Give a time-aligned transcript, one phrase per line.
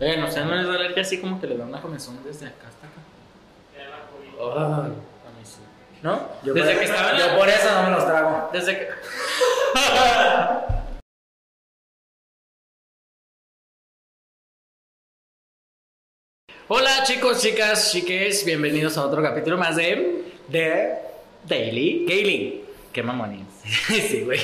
[0.00, 2.46] Eh, no sé, no les da alergia así como que le da una comezón desde
[2.46, 3.00] acá hasta acá.
[4.84, 5.60] A mí sí.
[6.02, 6.28] ¿No?
[6.44, 8.50] yo desde por- que estaba yo la- por eso no me los trago.
[8.52, 8.88] Desde que.
[16.68, 20.94] Hola chicos, chicas, chiques, bienvenidos a otro capítulo más de De
[21.46, 22.60] Daily Gailing.
[22.92, 23.42] Qué mamones.
[23.88, 24.40] sí, güey.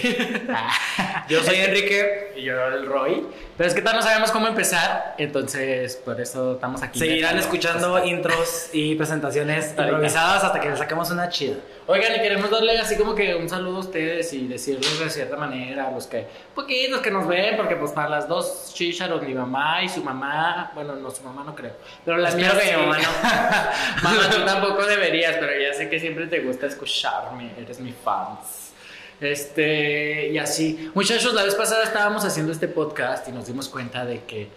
[0.48, 1.27] Ah.
[1.29, 2.32] Yo soy Enrique.
[2.37, 3.27] Y yo el Roy.
[3.57, 6.98] Pero es que tal no sabemos cómo empezar, entonces por eso estamos aquí.
[6.98, 11.56] Seguirán escuchando intros y presentaciones Hasta improvisadas hasta que les saquemos una chida.
[11.87, 15.37] Oigan, y queremos darle así como que un saludo a ustedes y decirles de cierta
[15.37, 19.34] manera a los que, poquitos que nos ven, porque pues para las dos chicharos, mi
[19.34, 21.73] mamá y su mamá, bueno, no, su mamá no creo,
[22.05, 23.09] pero las mías que mi mamá no.
[24.03, 28.62] mamá, tú tampoco deberías, pero ya sé que siempre te gusta escucharme, eres mi fans.
[29.23, 30.91] Este, y así.
[30.95, 34.48] Muchachos, la vez pasada estábamos haciendo este podcast y nos dimos cuenta de que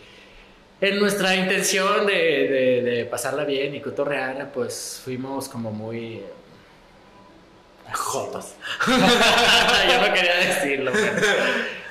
[0.81, 6.21] en nuestra intención de, de- de pasarla bien y cotorrear, pues fuimos como muy...
[7.93, 8.53] Jotos.
[8.87, 11.11] Yo no quería decirlo, pero,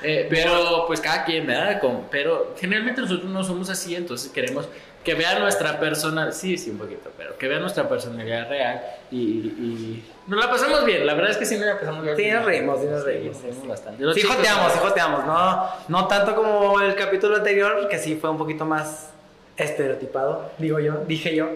[0.03, 1.81] eh, pero pues cada quien, ¿verdad?
[1.81, 4.69] Con- pero generalmente nosotros no somos así, entonces queremos
[5.05, 9.19] que vean nuestra persona, sí, sí, un poquito, pero que vean nuestra personalidad real y,
[9.19, 12.17] y nos la pasamos bien, la verdad es que sí nos la pasamos bien.
[12.17, 13.37] Sí, nos reímos, sí nos reímos.
[13.37, 14.03] Sí, reímos bastante.
[14.03, 14.89] Los Sí chicos, joteamos, sí ¿no?
[14.89, 15.27] joteamos.
[15.27, 19.11] No, no tanto como el capítulo anterior, que sí fue un poquito más
[19.57, 21.51] estereotipado, digo yo, dije yo,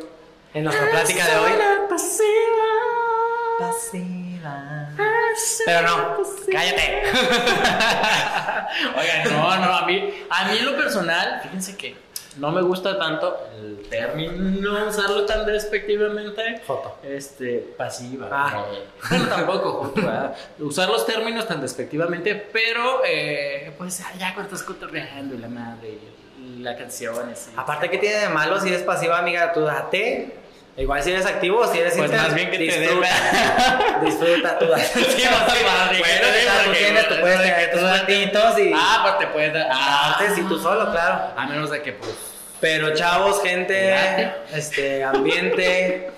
[0.52, 1.52] en nuestra plática de hoy.
[3.58, 4.28] Pasiva.
[5.64, 6.19] Pero no,
[6.52, 7.02] cállate.
[8.98, 11.96] Oigan, no, no, a mí, a mí en lo personal, fíjense que
[12.36, 16.62] no me gusta tanto el término usarlo tan despectivamente.
[16.66, 16.98] Joto.
[17.02, 18.28] Este, pasiva.
[18.30, 18.66] Ah.
[19.08, 20.36] Bueno, tampoco, ¿verdad?
[20.58, 25.98] Usar los términos tan despectivamente, pero eh, pues ya cuando estás cotorreando y la madre
[26.40, 27.50] y la canción, así.
[27.56, 29.52] Aparte, ¿qué tiene de malo si eres pasiva, amiga?
[29.52, 30.47] Tú date.
[30.78, 33.08] Igual si eres activo, si eres Pues inter- más bien que te disfruta.
[34.04, 34.66] disfruta, tú.
[34.76, 35.25] Sí,
[35.64, 39.53] madre, Bueno, que- tú tienes, tú puedes tener tus ratitos y Ah, pues te puedes
[39.53, 39.69] dar.
[39.72, 41.32] Ah, si tú solo, claro.
[41.36, 42.14] A menos de que, pues.
[42.60, 46.10] Pero chavos, gente, este, ambiente,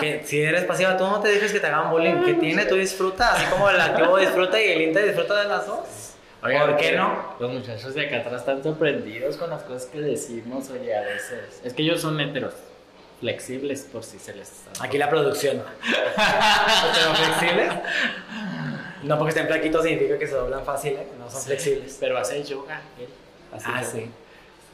[0.00, 2.22] que si eres pasiva, tú no te dejes que te hagan bullying.
[2.24, 2.64] ¿Qué tiene?
[2.66, 5.80] Tú disfruta, así como el activo disfruta y el inter disfruta de las dos.
[6.42, 7.36] Oigan, ¿Por qué no?
[7.38, 11.60] Los muchachos de acá atrás están sorprendidos con las cosas que decimos, oye, a veces.
[11.62, 12.54] Es que ellos son heteros,
[13.22, 14.64] flexibles por si se les.
[14.80, 15.62] Aquí la producción.
[15.84, 17.72] ¿Pero flexibles?
[19.04, 21.06] No porque estén flaquitos significa que se doblan fácil, ¿eh?
[21.20, 21.96] No son flexibles.
[22.00, 23.06] Pero hace yoga, él.
[23.52, 24.10] Hace Ah, sí.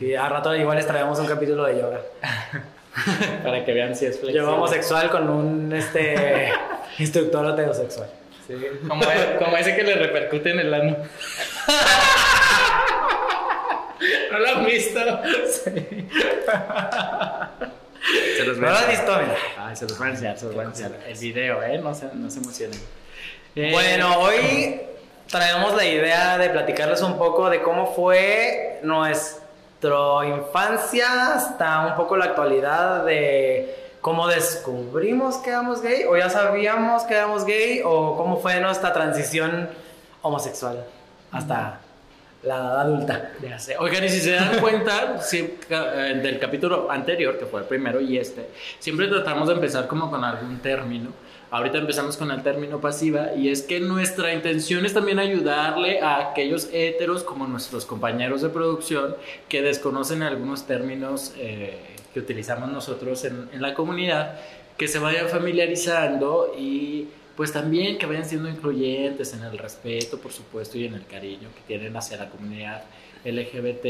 [0.01, 2.01] Y a rato igual les traemos un capítulo de yoga.
[3.45, 4.41] Para que vean si es flexible.
[4.47, 6.51] Yo homosexual con un este
[6.99, 8.09] instructor heterosexual.
[8.47, 8.55] Sí,
[8.89, 9.05] como,
[9.39, 10.97] como ese que le repercute en el ano.
[14.33, 15.01] ¿No lo han visto?
[15.65, 16.09] Sí.
[18.37, 19.13] Se los ¿No lo has visto?
[19.59, 20.93] Ay, se los voy a enseñar, se los voy a enseñar.
[21.07, 21.79] El video, ¿eh?
[21.79, 22.81] No se, no se emocionen.
[23.55, 24.81] Eh, Bueno, hoy
[25.29, 32.17] traemos la idea de platicarles un poco de cómo fue nuestra infancia hasta un poco
[32.17, 38.17] la actualidad de cómo descubrimos que éramos gay o ya sabíamos que éramos gay o
[38.17, 39.69] cómo fue nuestra transición
[40.23, 40.85] homosexual
[41.31, 41.81] hasta
[42.43, 43.33] la edad adulta.
[43.43, 43.77] Ya sé.
[43.79, 45.19] Oigan, y si se dan cuenta
[45.69, 48.47] ca- eh, del capítulo anterior, que fue el primero y este,
[48.79, 51.11] siempre tratamos de empezar como con algún término.
[51.51, 56.29] Ahorita empezamos con el término pasiva y es que nuestra intención es también ayudarle a
[56.31, 59.17] aquellos héteros como nuestros compañeros de producción
[59.49, 61.79] que desconocen algunos términos eh,
[62.13, 64.35] que utilizamos nosotros en, en la comunidad,
[64.77, 70.33] que se vayan familiarizando y pues también que vayan siendo incluyentes en el respeto, por
[70.33, 72.83] supuesto, y en el cariño que tienen hacia la comunidad
[73.25, 73.85] LGBT,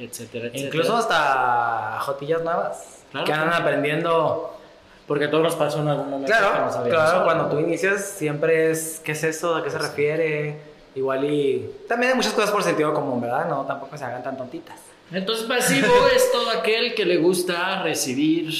[0.00, 0.50] etcétera, etcétera.
[0.66, 3.62] Incluso hasta jotillas nuevas Claro, que andan claro.
[3.64, 4.58] aprendiendo
[5.06, 6.88] Porque todos nos pasó en algún momento que no Claro, sabíamos.
[7.04, 10.58] claro, cuando tú inicias siempre es qué es eso, a qué se refiere,
[10.96, 13.48] igual y también hay muchas cosas por sentido común, ¿verdad?
[13.48, 14.80] No, tampoco se hagan tan tontitas.
[15.12, 15.86] Entonces, pasivo
[16.16, 18.52] es todo aquel que le gusta recibir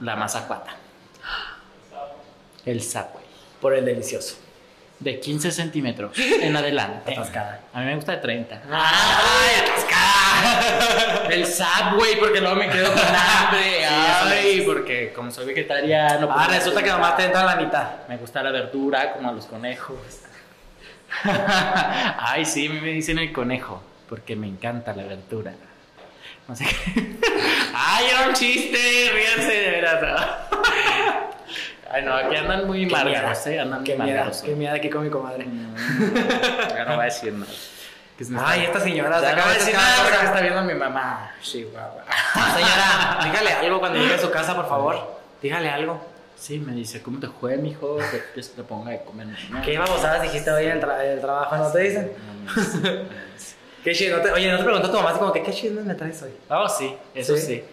[0.00, 0.76] la mazacuata.
[2.68, 3.24] El Subway.
[3.62, 4.36] Por el delicioso.
[4.98, 7.12] De 15 centímetros en adelante.
[7.16, 7.60] Atascada.
[7.72, 8.62] A mí me gusta de 30.
[8.70, 11.28] ¡Ay, atascada!
[11.30, 13.86] El Subway, porque luego me quedo con hambre.
[13.86, 16.28] Ay, porque como soy vegetariano.
[16.30, 18.06] Ah, pues, resulta que nomás te entra la mitad.
[18.06, 19.96] Me gusta la verdura, como a los conejos.
[21.24, 25.54] Ay, sí, a mí me dicen el conejo, porque me encanta la verdura.
[26.46, 27.16] No sé qué.
[27.74, 30.48] Ay, era un chiste, ríanse de veras.
[31.90, 33.46] Ay, no, aquí andan muy margaros.
[33.46, 33.60] ¿eh?
[33.60, 35.44] Andan Qué muy miedo, qué miedo aquí con mi comadre.
[35.46, 35.74] Mm,
[36.70, 37.52] Ya no voy a decir nada.
[37.52, 39.20] Se Ay, esta señora.
[39.20, 41.32] Ya saca no voy a veces decir nada porque está viendo mi mamá.
[41.40, 42.02] Chihuahua.
[42.34, 45.18] Señora, dígale algo cuando llegue a su casa, por favor.
[45.40, 46.04] Dígale algo.
[46.36, 47.96] Sí, me dice, ¿cómo te fue, mijo?
[47.96, 49.28] Que, que se te ponga de comer.
[49.50, 51.56] No, ¿Qué babosadas dijiste hoy en el, tra- en el trabajo?
[51.56, 52.12] ¿No te dicen?
[52.44, 53.08] no no.
[53.84, 54.10] ¿Qué?
[54.10, 56.20] No te- Oye, ¿no te preguntó tu mamá así como que qué chismes me traes
[56.22, 56.30] hoy?
[56.50, 57.46] Oh, sí, eso ¿Sí?
[57.46, 57.64] sí.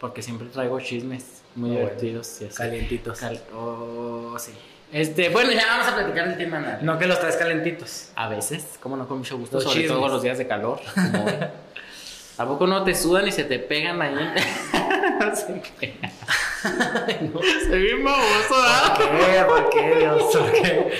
[0.00, 1.78] Porque siempre traigo chismes muy Ah, bueno.
[1.90, 2.40] divertidos.
[2.40, 2.54] y así.
[2.56, 3.18] Calientitos.
[3.20, 4.52] Cal- oh, sí.
[4.92, 6.78] Este, bueno, ya vamos a platicar del tema.
[6.82, 8.10] No que los traes calentitos.
[8.14, 9.98] A veces, como no con mucho gusto, Los sobre chismes.
[9.98, 10.80] todo los días de calor.
[10.94, 11.32] como hoy.
[12.36, 14.14] ¿A poco no te sudan y se te pegan ahí?
[15.20, 15.94] no sé qué.
[17.32, 18.94] no, se ve baboso, ¿ah?
[18.96, 19.44] ¿Por qué?
[19.46, 20.22] ¿Por qué, Dios?
[20.36, 20.92] ¿Por qué?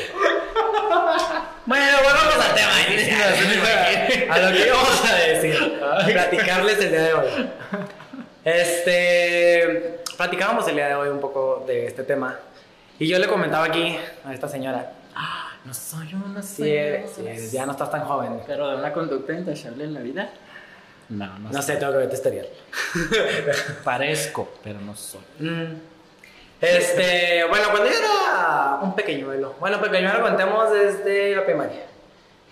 [1.66, 4.32] Bueno, volvamos al tema.
[4.34, 5.80] A lo que íbamos a decir.
[6.06, 7.50] Platicarles el día de hoy.
[8.44, 10.00] Este.
[10.16, 12.38] Platicábamos el día de hoy un poco de este tema.
[12.98, 14.92] Y yo le comentaba aquí a esta señora.
[15.64, 18.40] No soy una si eres, ya no estás tan joven.
[18.46, 20.30] Pero de una conducta intachable en la vida.
[21.08, 22.46] No, no, No sé, tengo que ver tu historial.
[23.84, 25.20] Parezco, pero no soy.
[25.38, 25.80] Mm.
[26.60, 31.86] Este, bueno, cuando yo era un pequeñuelo, bueno, pequeñuelo contemos desde la primaria.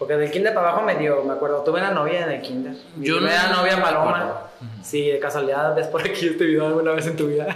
[0.03, 2.75] Porque del kinder para abajo me dio, me acuerdo, tuve una novia en el kinder.
[2.97, 4.11] Mi Yo no- primera novia no me Paloma.
[4.19, 4.41] acuerdo.
[4.83, 7.47] Sí, de casualidad ves por aquí este video alguna vez en tu vida.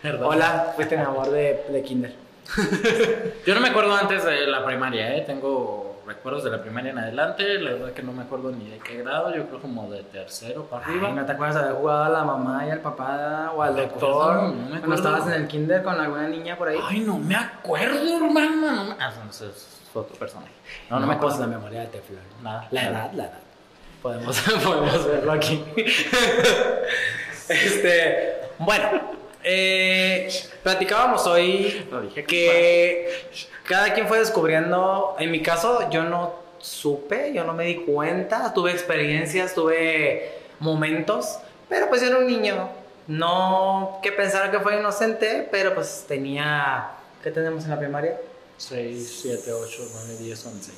[0.00, 0.28] Perdón.
[0.32, 2.14] Hola, fuiste mi amor de, de kinder.
[3.46, 5.22] Yo no me acuerdo antes de la primaria, ¿eh?
[5.26, 7.58] Tengo recuerdos de la primaria en adelante.
[7.60, 9.34] La verdad que no me acuerdo ni de qué grado.
[9.34, 11.10] Yo creo como de tercero para Ay, arriba.
[11.10, 13.82] ¿No te acuerdas de haber jugado a la mamá y al papá o al No
[13.82, 14.32] doctor?
[14.36, 14.94] acuerdo, no me Cuando acuerdo.
[14.94, 16.78] estabas en el kinder con alguna niña por ahí.
[16.82, 18.72] Ay, no me acuerdo, hermano.
[18.72, 18.94] No me...
[18.98, 19.68] Ah, no, ese es
[20.00, 20.52] otro personaje.
[20.90, 21.52] No, no, me pues acuerdo.
[21.52, 22.20] la memoria de Teflon.
[22.42, 22.68] Nada.
[22.70, 23.38] La edad, la edad.
[24.02, 25.64] Podemos, podemos verlo aquí.
[27.48, 29.12] este, bueno,
[29.44, 30.28] eh,
[30.62, 33.28] platicábamos hoy Lo dije que
[33.64, 35.16] cada quien fue descubriendo.
[35.18, 38.52] En mi caso, yo no supe, yo no me di cuenta.
[38.52, 42.70] Tuve experiencias, tuve momentos, pero pues yo era un niño.
[43.06, 46.90] No que pensara que fue inocente, pero pues tenía.
[47.22, 48.16] ¿Qué tenemos en la primaria?
[48.62, 50.72] 6, 7, 8, 9, 10, 11.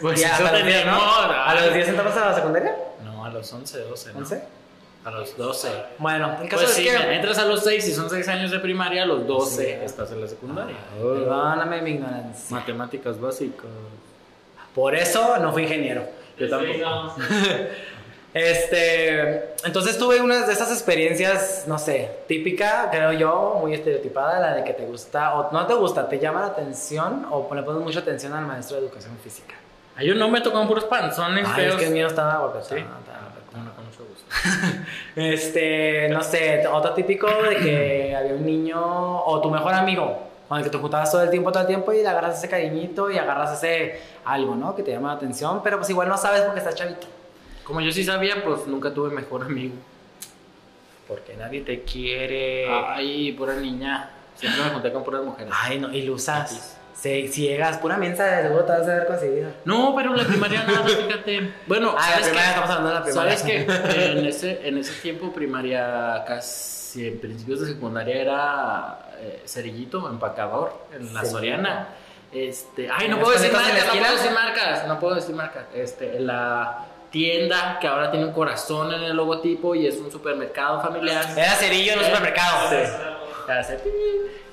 [0.00, 0.92] Pues eso a, los tenía, 10, ¿no?
[0.92, 2.76] no, ¿A los 10 entramos a la secundaria?
[3.04, 4.12] No, a los 11, 12.
[4.14, 4.20] ¿no?
[4.20, 4.42] ¿11?
[5.04, 5.68] A los 12.
[5.98, 7.14] Bueno, el caso Pues es sí, que.
[7.14, 9.84] entras a los 6 y son 6 años de primaria, a los 12 Sí.
[9.84, 10.76] estás en la secundaria.
[11.00, 12.56] Perdóname mi ignorancia.
[12.56, 13.66] Matemáticas básicas.
[14.74, 16.04] Por eso no fui ingeniero.
[16.38, 17.14] Yo tampoco.
[18.34, 24.54] Este, entonces tuve unas de esas experiencias, no sé, típica, creo yo, muy estereotipada, la
[24.54, 27.82] de que te gusta o no te gusta, te llama la atención o le pones
[27.82, 29.54] mucha atención al maestro de educación física.
[29.96, 31.74] Ay, yo no me tocaban puros panzones Ay, feos.
[31.74, 32.62] es que el mío estaba guapo.
[32.62, 32.76] Sí.
[32.76, 34.24] No, no, con mucho gusto.
[35.14, 38.80] Este, no sé, otro típico de que había un niño
[39.24, 41.92] o tu mejor amigo con el que te juntabas todo el tiempo, todo el tiempo
[41.92, 44.74] y le agarras ese cariñito y agarras ese algo, ¿no?
[44.74, 47.06] Que te llama la atención, pero pues igual no sabes porque estás chavito.
[47.64, 49.74] Como yo sí sabía, pues nunca tuve mejor amigo.
[51.08, 52.68] Porque nadie te quiere.
[52.70, 54.10] Ay, pura niña.
[54.34, 55.52] Siempre me junté con puras mujeres.
[55.56, 56.78] Ay, no, ilusas.
[56.94, 59.50] Si, si llegas pura mensa, de seguro te vas a ver conseguida.
[59.64, 61.52] No, pero la primaria nada, fíjate.
[61.66, 62.48] Bueno, Ah, la ¿sabes primaria, qué?
[62.48, 63.36] estamos hablando de la primaria.
[63.38, 63.42] ¿Sabes
[63.96, 70.08] que en ese, en ese tiempo primaria, casi en principios de secundaria, era eh, cerillito,
[70.08, 71.24] empacador, en la.
[71.24, 71.88] Soriana.
[72.32, 75.34] Este, ay, no ¿En puedo decir la marcas, no puedo decir marcas, no puedo decir
[75.34, 75.64] marcas.
[75.74, 80.10] Este, en la tienda que ahora tiene un corazón en el logotipo y es un
[80.10, 81.24] supermercado familiar.
[81.36, 82.70] Era cerillo en un supermercado.
[82.70, 83.74] sí.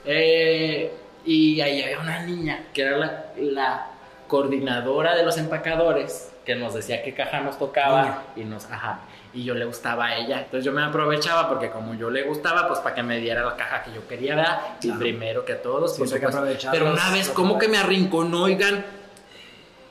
[0.06, 0.94] Eh,
[1.26, 3.88] y ahí había una niña que era la, la
[4.28, 9.02] coordinadora de los empacadores que nos decía qué caja nos tocaba y nos ajá
[9.34, 12.68] y yo le gustaba a ella entonces yo me aprovechaba porque como yo le gustaba
[12.68, 14.60] pues para que me diera la caja que yo quería ¿verdad?
[14.82, 15.00] y Claro.
[15.00, 16.28] primero que a todos que
[16.72, 18.84] pero una vez como que me arrinconó oigan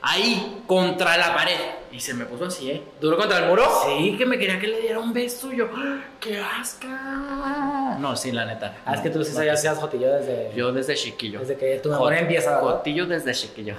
[0.02, 1.58] ahí contra la pared
[1.92, 3.64] y se me puso así eh ¿Duro contra el muro?
[3.86, 5.52] Sí, que me quería que le diera un beso.
[5.52, 5.98] Yo, ¡ah!
[6.20, 7.96] ¡qué asca!
[7.98, 8.76] No, sí, la neta.
[8.84, 11.40] Ah, es que tú sí No, sabías hacías jotillo desde, Yo desde chiquillo.
[11.40, 12.76] desde que tu memoria empieza, ¿verdad?
[12.76, 13.74] Jotillo desde chiquillo.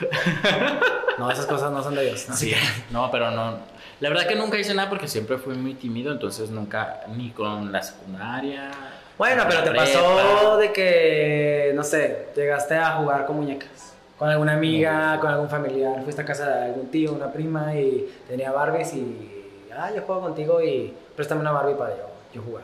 [1.18, 2.26] No, esas cosas no son de Dios.
[2.28, 2.34] ¿no?
[2.34, 2.54] Sí,
[2.90, 3.58] no, pero no.
[4.00, 7.70] La verdad que nunca hice nada porque siempre fui muy tímido, entonces nunca, ni con
[7.70, 8.70] la secundaria.
[9.18, 9.84] Bueno, pero te prepa.
[9.84, 13.91] pasó de que, no sé, llegaste a jugar con muñecas.
[14.22, 16.00] Con alguna amiga, con algún familiar.
[16.04, 19.66] Fuiste a casa de algún tío, una prima y tenía Barbies y.
[19.76, 22.62] Ah, yo juego contigo y préstame una Barbie para yo, yo jugar.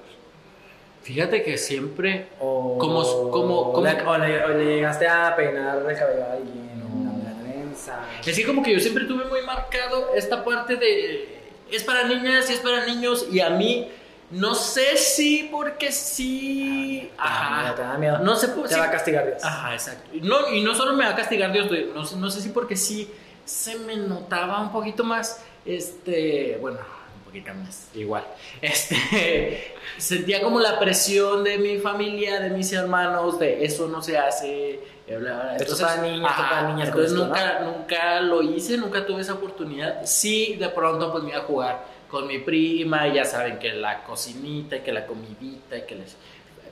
[1.03, 2.29] Fíjate que siempre.
[2.38, 7.17] O, Como- como- o, le, o le llegaste a peinar el cabello a alguien, No.
[7.17, 8.05] una trenza.
[8.25, 11.38] Que como que yo siempre tuve muy marcado esta parte de
[11.73, 13.88] es para niñas y es para niños y a mí
[14.31, 18.19] no sé si porque sí, Ajá, te da miedo.
[18.19, 19.43] no sé por Te va a castigar Dios.
[19.45, 20.11] Ajá, exacto.
[20.15, 22.50] Y No, y no solo me va a castigar Dios, no, sé- no sé si
[22.50, 23.11] porque sí
[23.45, 26.79] se me notaba un poquito más, este, bueno,
[27.19, 28.25] un poquito más, igual.
[28.61, 34.19] Este, sentía como la presión de mi familia, de mis hermanos, de eso no se
[34.19, 34.81] hace.
[35.07, 36.88] Esto es para niños, esto para niñas.
[36.88, 40.05] Entonces nunca, nunca lo hice, nunca tuve esa oportunidad.
[40.05, 43.73] Sí, de pronto pues me iba a jugar con mi prima y ya saben que
[43.73, 46.15] la cocinita y que la comidita y que les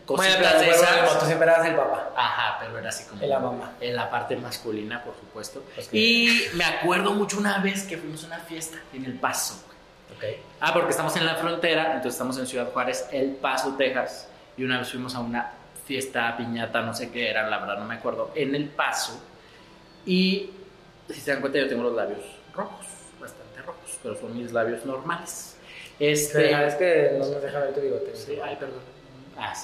[0.06, 1.18] cositas bueno, pero, esas.
[1.18, 2.10] tú siempre eras el papá.
[2.16, 3.22] Ajá, pero era así como.
[3.22, 3.72] En la mamá.
[3.80, 5.62] En la parte masculina, por supuesto.
[5.92, 9.62] Y me acuerdo mucho una vez que fuimos a una fiesta en El Paso.
[10.16, 10.40] Okay.
[10.60, 14.28] Ah, porque estamos en la frontera, entonces estamos en Ciudad Juárez, El Paso, Texas.
[14.56, 15.52] Y una vez fuimos a una
[15.84, 19.20] fiesta, piñata, no sé qué era, la verdad no me acuerdo, en El Paso.
[20.06, 20.50] Y
[21.08, 22.20] si se dan cuenta, yo tengo los labios
[22.54, 22.86] rojos,
[23.20, 25.56] bastante rojos, pero son mis labios normales.
[25.98, 28.14] Este, es que no nos deja ver tu bigote.
[28.14, 28.80] Sí, ay, perdón.
[29.38, 29.54] Ah,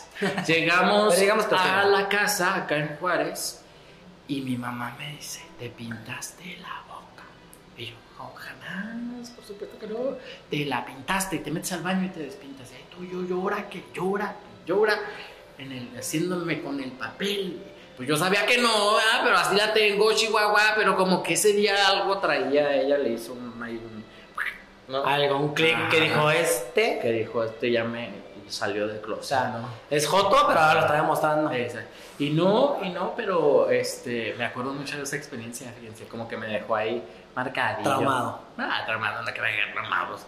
[0.47, 1.14] Llegamos
[1.52, 3.62] a la casa acá en Juárez
[4.29, 7.25] y mi mamá me dice, te pintaste la boca.
[7.76, 10.17] Y yo, no, jamás, por supuesto que no.
[10.50, 12.71] Te la pintaste, te metes al baño y te despintas.
[12.71, 14.37] Y tú, yo llora, que llora,
[14.67, 14.99] llora,
[15.59, 17.62] en el, haciéndome con el papel.
[17.97, 21.88] Pues yo sabía que no, pero así la tengo, Chihuahua, pero como que ese día
[21.88, 23.52] algo traía, ella le hizo un,
[25.05, 26.99] algo, un clic que dijo este.
[27.00, 28.11] Que dijo este, ya me,
[28.49, 29.22] salió del closet.
[29.22, 29.68] O sea, no.
[29.90, 31.50] Es Joto, pero ahora lo está demostrando.
[32.18, 36.37] Y no, y no, pero este, me acuerdo mucho de esa experiencia, fíjense, como que
[36.37, 37.02] me dejó ahí
[37.34, 37.88] marcadillo.
[37.90, 38.40] Traumado.
[38.58, 40.22] Ah, traumado, no que me traumados.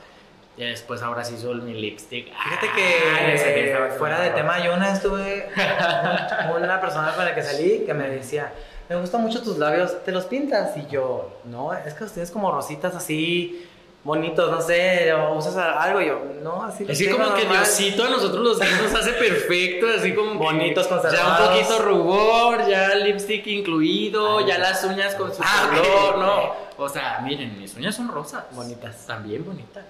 [0.56, 2.26] Y después ahora sí hizo mi lipstick.
[2.26, 5.50] Fíjate que ah, fuera de tema, yo una estuve
[6.56, 8.52] una persona con la que salí que me decía,
[8.88, 10.76] me gustan mucho tus labios, ¿te los pintas?
[10.76, 13.68] Y yo, no, es que los tienes como rositas así
[14.04, 16.86] bonitos, no sé, usas algo, yo, no, así.
[16.88, 21.18] Así como que Diosito a nosotros los nos hace perfecto, así como bonitos, conservados.
[21.18, 26.18] Ya un poquito rubor, ya el lipstick incluido, ya las uñas con su ah, color,
[26.18, 26.64] ¿no?
[26.76, 28.44] O sea, miren, mis uñas son rosas.
[28.50, 29.06] Bonitas.
[29.06, 29.84] También bonitas.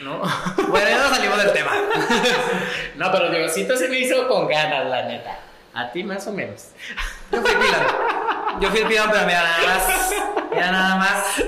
[0.00, 0.22] ¿No?
[0.68, 1.72] bueno, ya no salimos del tema.
[2.96, 5.38] no, pero Diosito se me hizo con ganas, la neta.
[5.74, 6.68] A ti más o menos.
[7.30, 8.60] Yo fui el pilón.
[8.60, 10.12] Yo fui el pilón, pero mira nada más.
[10.50, 11.42] Mira nada más.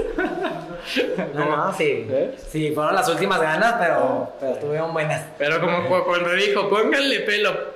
[1.35, 2.07] No, no, sí.
[2.11, 2.37] ¿Eh?
[2.51, 5.23] Sí, fueron las últimas ganas, pero, pero tuvieron buenas.
[5.39, 7.75] Pero como cuando dijo, pónganle pelo.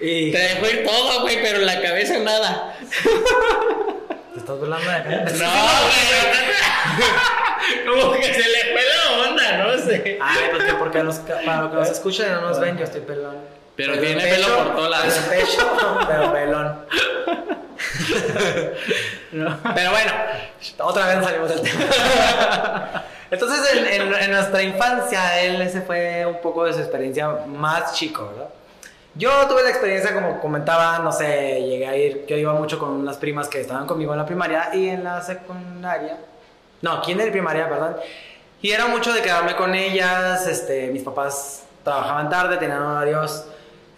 [0.00, 0.32] Y...
[0.32, 2.74] Te dejó ir todo, güey, pero en la cabeza nada.
[4.32, 5.10] ¿Te estás burlando de acá?
[5.10, 5.50] No,
[5.86, 6.32] güey.
[7.86, 10.18] como que se le fue la onda, no sé.
[10.20, 13.02] Ay, porque, porque los, para los que nos escuchan y no nos ven, yo estoy
[13.02, 13.36] pelón.
[13.76, 15.14] Pero, tiene pelo por todos lados.
[15.30, 16.86] pecho, pero pelón.
[19.30, 20.12] Pero bueno,
[20.78, 23.04] otra vez salimos del tema.
[23.30, 23.60] Entonces,
[23.90, 28.50] en, nuestra infancia, él ese fue un poco de su experiencia más chico, ¿verdad?
[29.14, 32.90] Yo tuve la experiencia, como comentaba, no sé, llegué a ir, yo iba mucho con
[32.90, 36.18] unas primas que estaban conmigo en la primaria y en la secundaria.
[36.82, 37.96] No, ¿quién era primaria, perdón?
[38.60, 43.46] Y era mucho de quedarme con ellas, este, mis papás trabajaban tarde, tenían horarios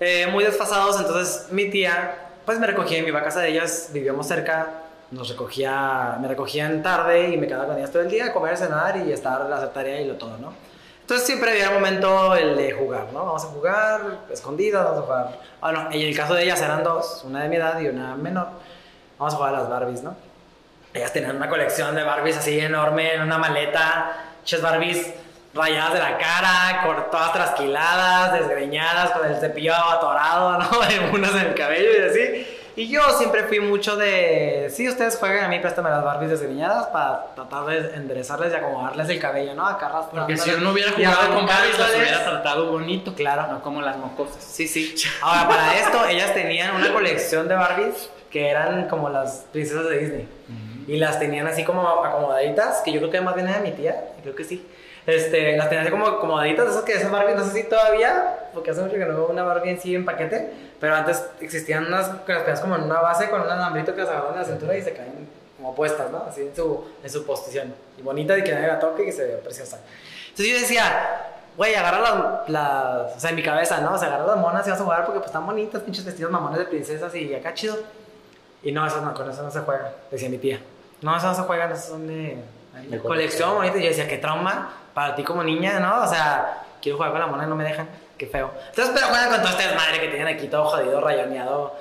[0.01, 4.27] eh, muy desfasados, entonces mi tía pues me recogía en mi casa de ellas, vivíamos
[4.27, 4.69] cerca,
[5.11, 8.97] nos recogía, me recogían tarde y me quedaba con ellas todo el día, comer, cenar
[8.97, 10.53] y estar, hacer tarea y lo todo, ¿no?
[11.01, 13.27] Entonces siempre había un momento el de jugar, ¿no?
[13.27, 15.41] Vamos a jugar, escondidas, vamos a jugar.
[15.61, 18.17] Bueno, y en el caso de ellas eran dos, una de mi edad y una
[18.17, 18.49] menor.
[19.19, 20.17] Vamos a jugar a las Barbies, ¿no?
[20.95, 24.13] Ellas tenían una colección de Barbies así enorme en una maleta,
[24.45, 25.13] ches Barbies
[25.55, 30.69] rayadas de la cara, todas trasquiladas, desgreñadas, con el cepillo atorado, ¿no?
[31.13, 32.47] Unas en el cabello y así.
[32.77, 36.89] Y yo siempre fui mucho de, sí, ustedes jueguen a mí, préstame las Barbies desgreñadas
[36.89, 39.65] para tratar de enderezarles y acomodarles el cabello, ¿no?
[39.65, 43.15] Acá Porque si yo no hubiera jugado con Barbies, las hubiera tratado bonito.
[43.15, 43.47] Claro.
[43.47, 44.43] No como las mocosas.
[44.43, 44.93] Sí, sí.
[45.23, 49.99] Ahora, para esto, ellas tenían una colección de Barbies que eran como las princesas de
[49.99, 50.29] Disney.
[50.89, 54.09] Y las tenían así como acomodaditas, que yo creo que más bien era mi tía,
[54.23, 54.67] creo que sí.
[55.07, 58.71] Este, las tenía así como acomodaditas, esas que esas Barbie, no sé si todavía, porque
[58.71, 62.09] hace mucho que no veo una Barbie en sí en paquete, pero antes existían unas
[62.25, 64.47] que las tenías como en una base con un alambrito que las agarraban en la
[64.47, 66.25] cintura y se caen como puestas, ¿no?
[66.27, 67.75] Así en su, en su posición.
[67.99, 69.81] Y bonita, y que nadie la toque y que se ve preciosa.
[70.31, 73.93] Entonces yo decía, güey, agarra las, las, o sea, en mi cabeza, ¿no?
[73.93, 76.33] O sea, agarra las monas y vas a jugar porque pues están bonitas, pinches vestidos
[76.33, 77.77] mamones de princesas y acá chido.
[78.63, 80.61] Y no, esas no, con eso no se juega, decía mi tía.
[81.03, 82.39] No, esas no se juegan, esas son de,
[82.89, 83.77] de colección bonita.
[83.77, 86.03] Y yo decía, qué trauma para ti como niña, ¿no?
[86.03, 87.89] O sea, quiero jugar con la mona y no me dejan.
[88.17, 88.53] Qué feo.
[88.69, 91.75] Entonces, pero juegan con todo este desmadre que tienen aquí todo jodido, rayoneado,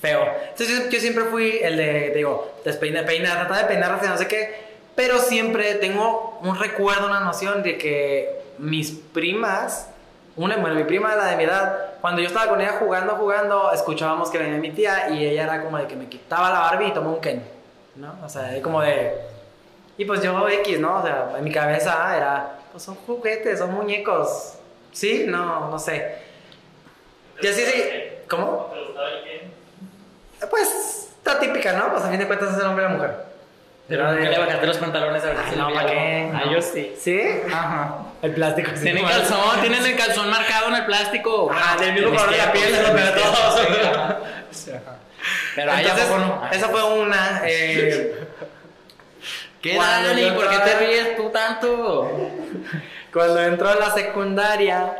[0.00, 0.26] feo.
[0.48, 4.70] Entonces, yo, siempre fui el de, digo, despeinar, peinar, tratar de peinar, no sé qué.
[4.96, 9.88] Pero siempre tengo un recuerdo, una noción de que mis primas,
[10.36, 13.72] una, bueno, mi prima, la de mi edad, cuando yo estaba con ella jugando, jugando,
[13.72, 16.88] escuchábamos que venía mi tía y ella era como de que me quitaba la Barbie
[16.88, 17.42] y tomó un Ken,
[17.94, 18.16] ¿no?
[18.24, 19.29] O sea, como de
[20.00, 20.96] Y pues yo X, ¿no?
[21.00, 24.54] O sea, en mi cabeza era, pues son juguetes, son muñecos.
[24.92, 25.24] ¿Sí?
[25.28, 26.16] No, no sé.
[27.42, 27.82] Y así, sí.
[28.26, 28.72] ¿Cómo?
[30.48, 31.90] Pues, está típica, ¿no?
[31.92, 33.10] Pues a fin de cuentas es el hombre y la mujer.
[33.88, 36.30] Pero Pero ¿qué de- le bajaste los pantalones a ver Ay, si no, ¿para qué?
[36.34, 36.38] algo?
[36.48, 36.94] Ah, yo sí.
[36.98, 37.20] ¿Sí?
[37.52, 37.98] Ajá.
[38.22, 38.70] El plástico.
[38.74, 38.82] sí.
[38.84, 41.50] Tienen calzón, tienen el calzón marcado en el plástico.
[41.52, 43.54] Ah, del mismo color de la piel, es lo mis peor de tiempos,
[44.64, 44.76] todo.
[45.56, 46.48] Pero ahí Entonces, a no.
[46.52, 47.42] esa fue una.
[47.44, 48.14] eh,
[49.62, 50.30] ¿Qué, Cuando Dani?
[50.30, 52.10] ¿Por qué te ríes tú tanto?
[53.12, 54.94] Cuando entró a la secundaria,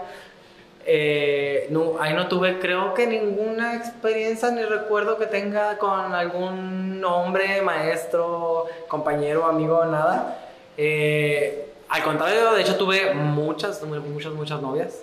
[0.85, 7.03] eh, no, ahí no tuve, creo que ninguna experiencia ni recuerdo que tenga con algún
[7.05, 10.39] hombre, maestro, compañero, amigo, nada.
[10.77, 14.99] Eh, al contrario, de hecho tuve muchas, mu- muchas, muchas novias.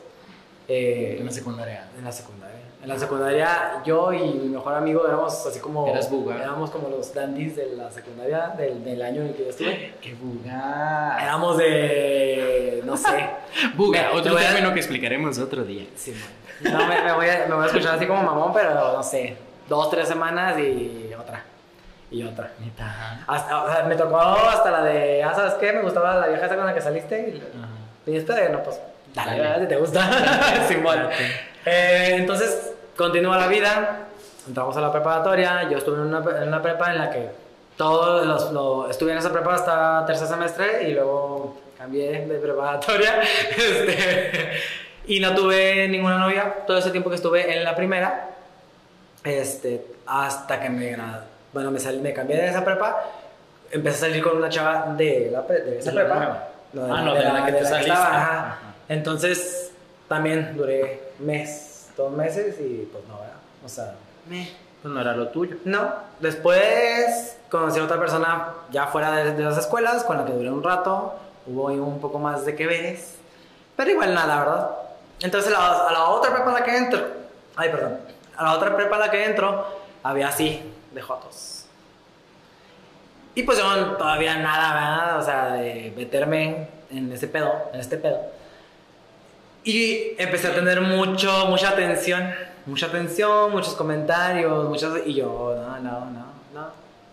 [0.67, 1.87] eh, En la secundaria.
[1.97, 2.36] en la secundaria.
[2.83, 5.87] En la secundaria, yo y mi mejor amigo éramos así como.
[5.87, 6.35] Eras buga.
[6.35, 9.93] Éramos como los dandies de la secundaria, del, del año en el que yo estuve.
[9.99, 11.17] ¡Qué buga!
[11.21, 12.81] Éramos de.
[12.85, 13.29] No sé.
[13.75, 15.85] Buga, Me- otro me voy a- término que explicaremos otro día.
[15.95, 16.13] Sí.
[16.61, 19.35] No, me, me voy a, me voy a escuchar así como mamón, pero no sé.
[19.67, 21.43] Dos, tres semanas y otra.
[22.09, 22.51] Y otra.
[22.59, 23.23] Neta.
[23.27, 25.23] Hasta, o sea, me tocó hasta la de.
[25.23, 25.73] Ah, ¿sabes qué?
[25.73, 27.41] Me gustaba la vieja esa con la que saliste.
[28.07, 28.79] Y, y esta, no, pues.
[29.13, 29.63] Dale, Dale.
[29.63, 30.09] Si te gusta.
[30.67, 31.09] Simón.
[31.69, 34.07] Eh, entonces, continúa la vida.
[34.47, 35.67] Entramos a la preparatoria.
[35.69, 37.29] Yo estuve en una, en una prepa en la que
[37.75, 43.19] todos los, lo- estuve en esa prepa hasta tercer semestre y luego cambié de preparatoria.
[43.57, 44.51] Este,
[45.07, 48.29] y no tuve ninguna novia todo ese tiempo que estuve en la primera.
[49.23, 50.95] Este, hasta que me
[51.53, 53.03] bueno, me, salí, me cambié de esa prepa.
[53.71, 56.15] Empecé a salir con una chava de, la de esa ¿De la prepa.
[56.19, 56.47] nueva?
[56.73, 57.91] No, Ah, no, de la que te saliste.
[57.91, 58.37] estaba, ajá.
[58.37, 58.57] Ajá.
[58.89, 59.66] Entonces,
[60.07, 63.35] también duré mes, dos meses y pues no, ¿verdad?
[63.65, 63.95] O sea,
[64.27, 64.49] me.
[64.81, 65.57] Pues no era lo tuyo.
[65.65, 65.91] No.
[66.19, 70.51] Después conocí a otra persona ya fuera de, de las escuelas con la que duré
[70.51, 71.15] un rato.
[71.47, 73.15] Hubo ahí un poco más de que veres.
[73.75, 74.71] Pero igual nada, ¿verdad?
[75.21, 76.99] Entonces la- a la otra prepa a la que entro.
[77.55, 77.97] Ay, perdón.
[78.35, 79.65] A la otra prepa a la que entro
[80.03, 81.65] había así, de jotos.
[83.35, 83.65] Y pues yo
[83.97, 85.19] todavía nada, ¿verdad?
[85.19, 88.19] O sea, de meterme en ese pedo, en este pedo.
[89.63, 92.33] Y empecé a tener mucho, mucha atención,
[92.65, 94.99] mucha atención, muchos comentarios, muchos...
[95.05, 96.67] Y yo, no, no, no, no.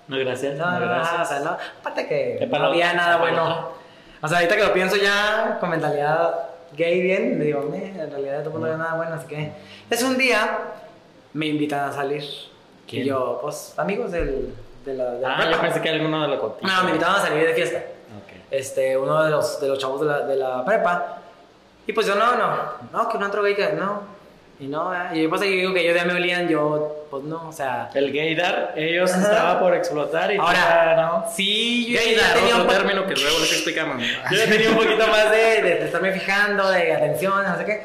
[0.07, 0.57] No, gracias.
[0.57, 1.21] No, no, gracias.
[1.21, 1.57] o sea, no.
[1.81, 3.71] Aparte que no había nada bueno.
[4.23, 6.33] O sea, ahorita que lo pienso ya con mentalidad
[6.77, 9.53] gay bien, me digo, "Meh, en realidad tampoco no había nada bueno, así que...
[9.91, 10.59] Es un día,
[11.33, 12.25] me invitan a salir.
[12.89, 13.03] ¿Quién?
[13.03, 14.55] Y yo, pues, amigos del,
[14.85, 15.11] de la...
[15.13, 15.51] De la Ah, prepa.
[15.53, 16.73] yo pensé que alguno de la cotilla.
[16.77, 17.79] No, me invitaban a salir de fiesta.
[17.79, 18.33] Ok.
[18.51, 21.19] Este, uno de los, de los chavos de la, de la prepa.
[21.87, 22.57] Y pues yo, no, no,
[22.93, 24.15] no, que no entro gay, que no.
[24.61, 25.19] Y no, ¿eh?
[25.19, 27.91] y pues ahí digo que ellos ya me olían, yo, pues no, o sea...
[27.93, 29.23] El gaydar, ellos Ajá.
[29.23, 31.25] estaba por explotar y Ahora, ¿no?
[31.35, 34.01] Sí, yo ya Gaydar, tenía otro un término que luego les explicamos.
[34.31, 37.65] Yo ya tenía un poquito más de, de, de estarme fijando, de atención, no sé
[37.65, 37.83] qué.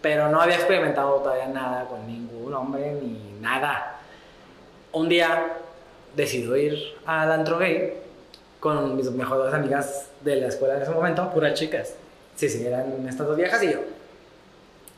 [0.00, 3.98] Pero no había experimentado todavía nada con ningún hombre ni nada.
[4.92, 5.52] Un día
[6.14, 7.92] decido ir al antro gay
[8.58, 11.30] con mis mejores amigas de la escuela en ese momento.
[11.30, 11.94] Puras chicas.
[12.36, 13.80] Sí, sí, eran estas dos viejas y yo.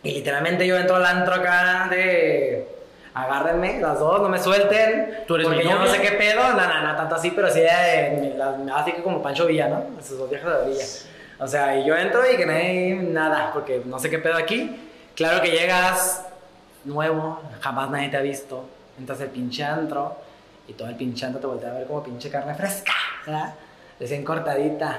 [0.02, 2.68] Y literalmente yo entro al antro acá de.
[3.14, 5.24] Agárrenme, las dos, no me suelten.
[5.26, 6.40] ¿Tú eres porque mi yo no sé qué pedo.
[6.52, 8.34] No, no, no, tanto así, pero sí de.
[8.36, 9.84] las- así que como Pancho Villa, ¿no?
[9.98, 10.84] Esas dos viejas de Villa.
[11.40, 14.36] O sea, y yo entro y que no hay nada, porque no sé qué pedo
[14.36, 14.76] aquí.
[15.16, 16.24] Claro que llegas
[16.84, 18.68] nuevo, jamás nadie te ha visto.
[18.98, 20.16] Entras al pinche antro
[20.68, 22.92] y todo el pinche antro te voltea a ver como pinche carne fresca,
[23.26, 23.54] ¿verdad?
[23.98, 24.98] Recién cortadita.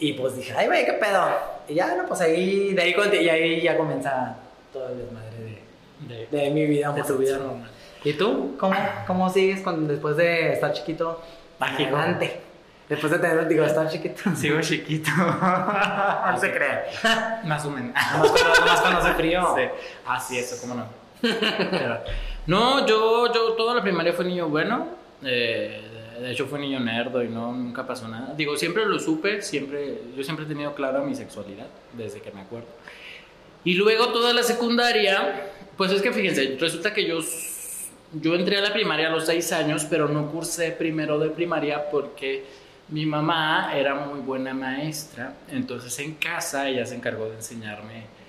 [0.00, 1.28] Y pues dije, ay, güey, qué pedo.
[1.68, 4.34] Y ya, no, pues ahí, de ahí, y ahí ya comienza
[4.72, 5.60] todo el desmadre
[6.08, 6.90] De, de, de mi vida.
[6.92, 7.70] de tu vida normal.
[8.02, 8.56] ¿Y tú?
[8.58, 8.74] ¿Cómo,
[9.06, 11.22] cómo sigues con, después de estar chiquito?
[11.58, 11.94] Mágico.
[11.96, 12.40] Adelante.
[12.88, 14.34] Después de tener, digo, estar chiquito.
[14.34, 15.10] Sigo chiquito.
[15.16, 17.40] No se crea.
[17.44, 17.94] Más o menos.
[18.12, 19.54] Nomás cuando, nomás cuando hace frío.
[19.56, 19.62] Sí.
[20.06, 20.86] Ah, sí, eso, cómo no.
[21.20, 22.00] Pero-
[22.46, 24.86] no, yo, yo toda la primaria fue niño bueno.
[25.22, 25.89] eh,
[26.20, 28.34] de hecho, fue niño nerdo y no, nunca pasó nada.
[28.34, 32.40] Digo, siempre lo supe, siempre, yo siempre he tenido clara mi sexualidad, desde que me
[32.40, 32.68] acuerdo.
[33.64, 37.18] Y luego toda la secundaria, pues es que fíjense, resulta que yo,
[38.12, 41.90] yo entré a la primaria a los seis años, pero no cursé primero de primaria
[41.90, 42.44] porque
[42.88, 45.34] mi mamá era muy buena maestra.
[45.50, 48.20] Entonces en casa ella se encargó de enseñarme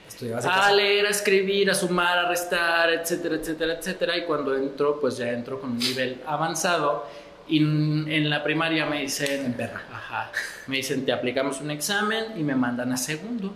[0.43, 4.17] a leer, a escribir, a sumar, a restar, etcétera, etcétera, etcétera.
[4.17, 7.07] Y cuando entro, pues ya entro con un nivel avanzado.
[7.51, 9.83] Y en la primaria me dicen, En perra.
[9.91, 10.31] ajá,
[10.67, 13.53] me dicen, te aplicamos un examen y me mandan a segundo.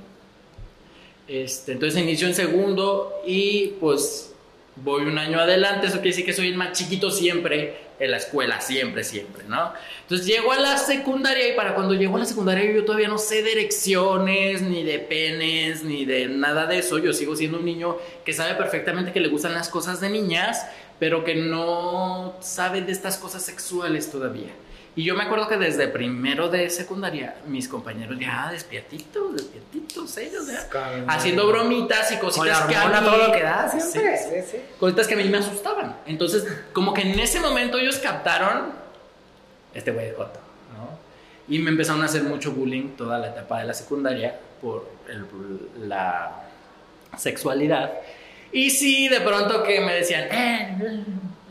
[1.29, 4.33] Este, entonces inicio en segundo y pues
[4.75, 5.87] voy un año adelante.
[5.87, 9.71] Eso quiere decir que soy el más chiquito siempre en la escuela, siempre, siempre, ¿no?
[10.01, 13.17] Entonces llego a la secundaria y para cuando llego a la secundaria yo todavía no
[13.17, 16.97] sé de erecciones, ni de penes, ni de nada de eso.
[16.97, 20.65] Yo sigo siendo un niño que sabe perfectamente que le gustan las cosas de niñas,
[20.99, 24.51] pero que no sabe de estas cosas sexuales todavía.
[24.97, 30.47] Y yo me acuerdo que desde primero de secundaria, mis compañeros ya despiertitos, despiertitos ellos,
[30.47, 30.69] ya,
[31.09, 34.17] haciendo bromitas y cositas que a mí, todo lo que da, siempre.
[34.17, 34.57] Sí, Sí, sí.
[34.79, 35.97] cositas que a mí me asustaban.
[36.05, 38.71] Entonces, como que en ese momento ellos captaron,
[39.73, 40.39] este güey es joto,
[40.77, 40.97] ¿no?
[41.53, 45.89] Y me empezaron a hacer mucho bullying toda la etapa de la secundaria por el-
[45.89, 46.41] la
[47.17, 47.91] sexualidad.
[48.51, 51.03] Y sí, de pronto que me decían, eh, eh,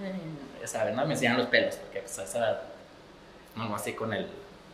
[0.02, 0.12] eh",
[0.61, 1.04] ya saben, ¿no?
[1.07, 2.62] Me enseñan los pelos, porque pues a esa edad,
[3.57, 4.26] no, así con el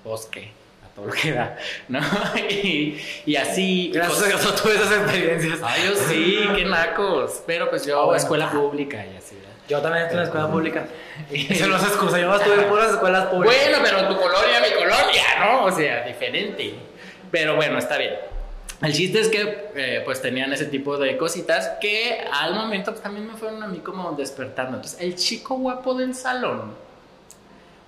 [0.05, 0.53] bosque,
[0.85, 1.57] a todo lo que da,
[1.89, 2.01] ¿no?
[2.49, 3.91] Y, y así.
[3.93, 5.59] Gracias a Dios no tuve esas experiencias.
[5.63, 7.43] Ay, yo sí, qué nacos.
[7.47, 8.19] Pero pues yo Ah, bueno.
[8.19, 9.51] escuela pública y así, ¿verdad?
[9.69, 10.87] Yo también estuve en la escuela pública.
[11.33, 13.57] Eso no es excusa, yo estuve en puras escuelas públicas.
[13.63, 15.65] Bueno, pero tu colonia, mi colonia, ¿no?
[15.65, 16.75] O sea, diferente.
[17.31, 18.15] Pero bueno, está bien.
[18.83, 23.03] El chiste es que eh, pues tenían ese tipo de cositas que al momento pues,
[23.03, 24.77] también me fueron a mí como despertando.
[24.77, 26.75] Entonces, el chico guapo del salón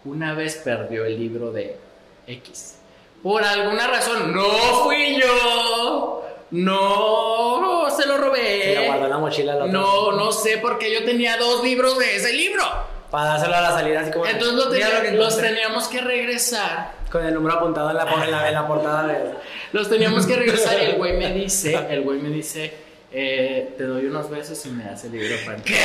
[0.04, 1.78] una vez perdió el libro de
[2.26, 2.76] X.
[3.22, 4.44] Por alguna razón, no
[4.84, 6.26] fui yo.
[6.50, 8.72] No, se lo robé.
[8.72, 9.54] Y lo guardó en la mochila.
[9.66, 12.62] No, no sé por qué yo tenía dos libros de ese libro.
[13.10, 14.26] Para dárselo a la salida, así como.
[14.26, 16.92] Entonces lo tenía- los teníamos que regresar.
[17.12, 19.34] Con el número apuntado en la, en la, en la portada de.
[19.72, 22.72] Los teníamos que regresar y el güey me dice, el güey me dice,
[23.12, 25.76] eh, te doy unos besos y me das el libro para ¿Qué?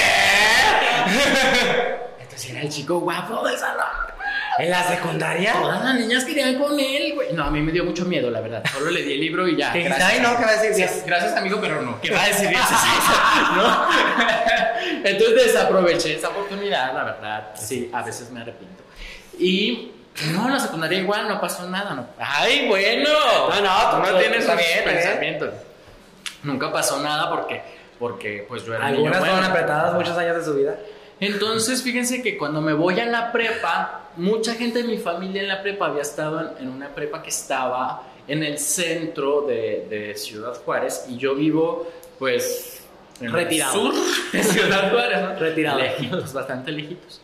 [2.22, 3.86] Entonces era el chico guapo del salón.
[4.58, 5.54] ¿En la secundaria?
[5.54, 7.34] Todas las niñas querían con él, güey.
[7.34, 8.64] No, a mí me dio mucho miedo, la verdad.
[8.72, 9.74] Solo le di el libro y ya.
[9.74, 10.10] ¿Qué gracias.
[10.14, 10.88] Ay, no, ¿qué va a decir?
[11.06, 12.00] Gracias, amigo, pero no.
[12.02, 12.50] ¿Qué va a decir?
[13.56, 13.88] ¿No?
[15.04, 17.50] Entonces desaproveché esa oportunidad, la verdad.
[17.56, 18.84] Sí, a veces me arrepiento.
[19.38, 19.92] Y
[20.34, 21.94] no, en la secundaria igual no pasó nada.
[21.94, 22.08] No.
[22.20, 23.10] Ay, bueno.
[23.50, 25.54] No, no, tú- no tienes bien, pensamientos.
[26.44, 27.62] Nunca pasó nada porque,
[28.00, 29.52] porque pues yo era Algunas fueron bueno.
[29.52, 30.76] apretadas muchos años de su vida.
[31.20, 35.48] Entonces, fíjense que cuando me voy a la prepa, mucha gente de mi familia en
[35.48, 40.16] la prepa había estado en, en una prepa que estaba en el centro de, de
[40.16, 42.84] Ciudad Juárez y yo vivo, pues,
[43.20, 43.74] en Retirado.
[43.90, 45.36] el sur de Ciudad Juárez, ¿no?
[45.40, 45.80] Retirado.
[45.80, 47.20] Lejitos, bastante lejitos.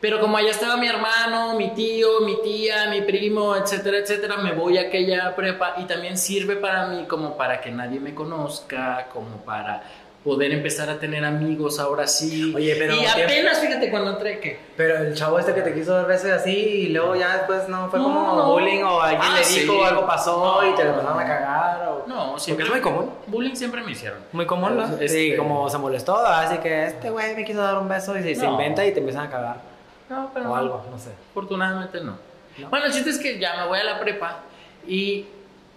[0.00, 4.52] Pero como allá estaba mi hermano, mi tío, mi tía, mi primo, etcétera, etcétera, me
[4.52, 9.08] voy a aquella prepa y también sirve para mí como para que nadie me conozca,
[9.12, 9.82] como para
[10.22, 12.52] poder empezar a tener amigos ahora sí.
[12.54, 14.60] Oye, pero- Y apenas, fíjate, cuando entré, que...
[14.76, 17.88] Pero el chavo este que te quiso dar veces así y luego ya después no
[17.88, 18.52] fue No, como no.
[18.52, 19.60] bullying o alguien Ah, le sí.
[19.60, 22.04] dijo algo pasó y te lo empezaron a cagar o...
[22.06, 22.66] No, Porque siempre...
[22.66, 23.10] es muy común.
[23.26, 24.18] Bullying siempre me hicieron.
[24.32, 24.84] Muy común, ¿no?
[24.84, 28.34] Este- Sí, como se molestó, así que este güey me quiso dar un beso y
[28.34, 29.77] se, inventa y te empiezan a cagar.
[30.08, 30.56] No, pero O no.
[30.56, 31.10] algo, no sé.
[31.30, 32.18] Afortunadamente no.
[32.58, 32.68] ¿No?
[32.70, 34.40] Bueno, el chiste es que ya me voy a la prepa
[34.86, 35.26] y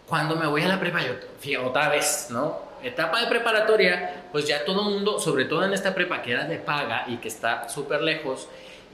[0.08, 2.60] cuando me voy a la prepa, yo, fíjate, otra vez, ¿no?
[2.84, 6.46] Etapa de preparatoria, pues ya todo el mundo, sobre todo en esta prepa que era
[6.46, 8.48] de paga y que está súper lejos,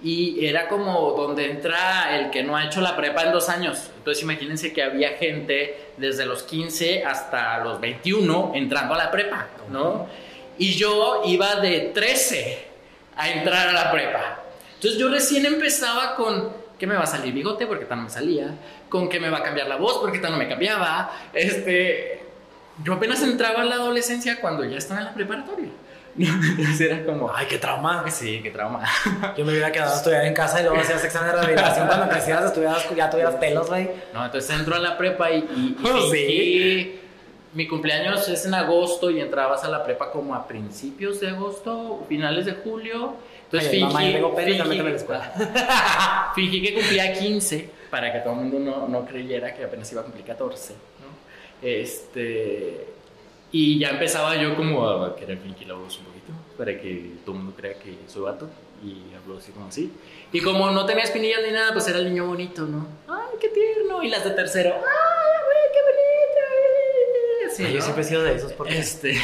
[0.03, 3.89] y era como donde entra el que no ha hecho la prepa en dos años.
[3.97, 9.47] Entonces imagínense que había gente desde los 15 hasta los 21 entrando a la prepa,
[9.71, 10.07] ¿no?
[10.59, 12.67] Y yo iba de 13
[13.15, 14.39] a entrar a la prepa.
[14.77, 18.09] Entonces yo recién empezaba con que me va a salir bigote porque tal no me
[18.09, 18.53] salía,
[18.89, 21.11] con que me va a cambiar la voz porque tal no me cambiaba.
[21.33, 22.23] Este,
[22.83, 25.69] yo apenas entraba en la adolescencia cuando ya estaba en la preparatoria.
[26.17, 28.03] Entonces era como, Ay, qué trauma.
[28.09, 28.83] sí, qué trauma.
[29.37, 32.09] Yo me hubiera quedado a estudiar en casa y luego hacías examen de rehabilitación cuando
[32.09, 33.89] crecieras, estudiaras, ya tuvieras pelos, güey.
[34.15, 36.99] No, entonces entro a la prepa y, y, y Oh, sí.
[37.53, 42.03] Mi cumpleaños es en agosto y entrabas a la prepa como a principios de agosto,
[42.09, 43.13] finales de julio.
[43.47, 46.31] Entonces fingí, mamá, tengo la escuela.
[46.35, 50.01] fingí que cumplía 15 para que todo el mundo no, no creyera que apenas iba
[50.01, 50.73] a cumplir 14.
[50.73, 51.65] ¿no?
[51.67, 52.87] Este,
[53.51, 57.35] y ya empezaba yo como a querer fingir la voz un poquito para que todo
[57.35, 58.49] el mundo crea que soy vato
[58.83, 59.93] y hablo así como así.
[60.31, 62.85] Y como no tenía espinillas ni nada, pues era el niño bonito, ¿no?
[63.07, 64.03] ¡Ay, qué tierno!
[64.03, 66.06] Y las de tercero, ¡ay, güey, qué bonito!
[67.57, 68.77] Sí, yo siempre he sido de esos porque...
[68.77, 69.17] Este.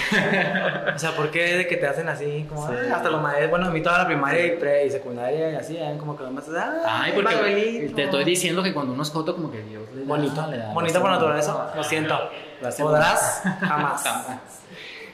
[0.95, 2.45] O sea, ¿por qué de que te hacen así?
[2.49, 2.73] Como, Sí.
[2.79, 5.55] ay, hasta los maestros, bueno, a mí toda la primaria y, pre, y secundaria y
[5.55, 7.95] así, eran como que nomás, ay, Ay, porque Manuelito.
[7.95, 10.07] te estoy diciendo que cuando uno es joto, como que Dios le da.
[10.07, 12.19] Bonito, le da bonito por naturaleza, lo siento.
[12.61, 13.41] Lo hace ¿Podrás?
[13.59, 14.03] Jamás.
[14.03, 14.39] Jamás.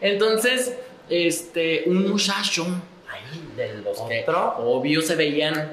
[0.01, 0.75] Entonces,
[1.09, 2.65] este, un muchacho,
[3.11, 4.55] ay, de los que ¿Otro?
[4.59, 5.71] obvio se veían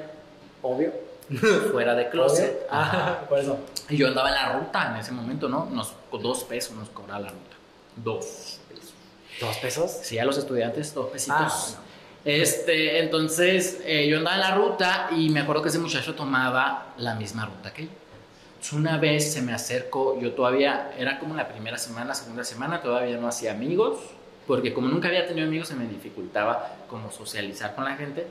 [0.61, 0.91] Obvio.
[1.71, 2.67] fuera de closet.
[3.29, 3.59] Por eso.
[3.89, 5.65] Y yo andaba en la ruta en ese momento, ¿no?
[5.65, 7.55] Nos, dos pesos nos cobraba la ruta.
[7.95, 8.93] Dos pesos.
[9.39, 9.91] ¿Dos pesos?
[10.03, 11.77] Sí, a los estudiantes, dos pesitos.
[11.77, 11.81] Ah,
[12.25, 16.93] Este, entonces eh, yo andaba en la ruta y me acuerdo que ese muchacho tomaba
[16.97, 17.89] la misma ruta que yo.
[18.49, 22.81] Entonces, una vez se me acercó, yo todavía, era como la primera semana, segunda semana,
[22.81, 23.99] todavía no hacía amigos,
[24.47, 28.25] porque como nunca había tenido amigos se me dificultaba como socializar con la gente.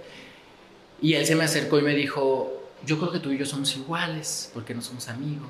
[1.01, 3.75] Y él se me acercó y me dijo, yo creo que tú y yo somos
[3.77, 5.49] iguales, porque no somos amigos.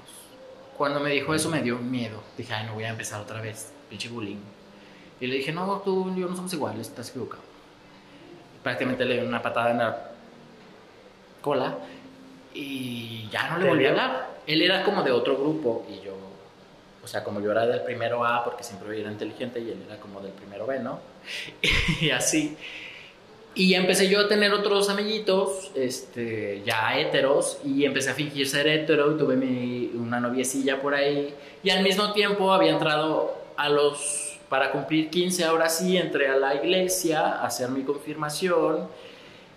[0.77, 2.23] Cuando me dijo eso me dio miedo.
[2.37, 4.39] Dije, ay, no voy a empezar otra vez, pinche bullying.
[5.21, 7.43] Y le dije, no, tú y yo no somos iguales, estás equivocado.
[8.63, 10.11] Prácticamente le di una patada en la
[11.41, 11.79] cola
[12.53, 14.01] y ya no le ¿Te volví a dio?
[14.03, 14.37] hablar.
[14.47, 16.15] Él era como de otro grupo y yo,
[17.03, 19.99] o sea, como yo era del primero A porque siempre era inteligente y él era
[19.99, 21.01] como del primero B, ¿no?
[22.01, 22.57] y así.
[23.59, 28.47] Y ya empecé yo a tener otros amiguitos, este, ya heteros, y empecé a fingir
[28.47, 31.35] ser hetero y tuve mi, una noviecilla por ahí.
[31.63, 36.37] Y al mismo tiempo había entrado a los, para cumplir 15, ahora sí, entré a
[36.37, 38.89] la iglesia a hacer mi confirmación.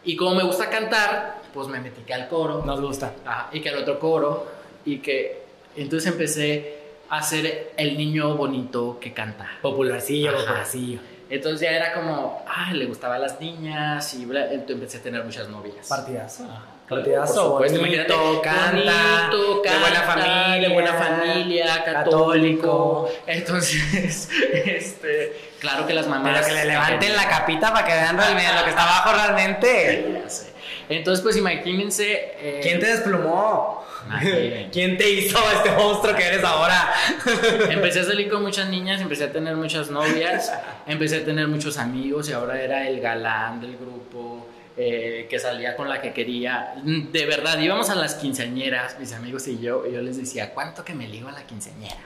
[0.06, 2.64] Y como me gusta cantar, pues me metí que al coro.
[2.66, 3.14] Nos gusta.
[3.26, 4.48] Ajá, y que al otro coro.
[4.86, 5.42] Y que
[5.76, 9.50] entonces empecé a ser el niño bonito que canta.
[9.62, 10.40] Popularcillo, Ajá.
[10.40, 11.00] popularcillo.
[11.30, 15.24] Entonces ya era como, ah, le gustaban las niñas y bla, entonces empecé a tener
[15.24, 15.88] muchas novias.
[15.88, 16.44] Partidazo.
[16.46, 22.04] Ajá, Partidazo, por supuesto, bonito, canta, bonito, de buena familia, de buena familia, católico.
[22.04, 23.10] católico.
[23.28, 24.30] Entonces,
[24.65, 26.34] este, claro que las mamás...
[26.34, 30.24] Pero que le levanten la capita para que vean realmente lo que está abajo realmente.
[30.28, 30.49] Sé.
[30.89, 32.34] Entonces, pues imagínense...
[32.39, 33.86] eh, ¿Quién te desplumó?
[34.08, 34.69] Nadie.
[34.73, 36.93] ¿Quién te hizo este monstruo que eres ahora?
[37.69, 40.52] Empecé a salir con muchas niñas, empecé a tener muchas novias,
[40.88, 44.47] empecé a tener muchos amigos y ahora era el galán del grupo
[44.78, 46.73] eh, que salía con la que quería.
[46.84, 50.84] De verdad, íbamos a las quinceañeras, mis amigos y yo, y yo les decía, ¿cuánto
[50.84, 51.97] que me ligo a la quinceañera?